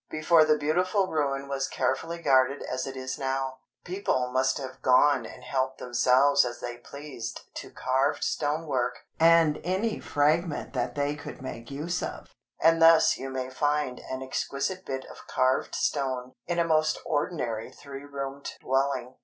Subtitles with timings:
[0.09, 5.27] Before the beautiful ruin was carefully guarded as it is now, people must have gone
[5.27, 11.39] and helped themselves as they pleased to carved stonework and any fragment that they could
[11.39, 16.57] make use of; and thus you may find an exquisite bit of carved stone in
[16.57, 19.17] a most ordinary three roomed dwelling.